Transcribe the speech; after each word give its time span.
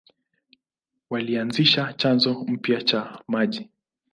Walianzisha 1.09 1.93
chanzo 1.93 2.33
mpya 2.45 2.81
cha 2.81 3.23
maji. 3.27 3.69